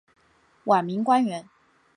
[0.63, 1.47] 晚明官员。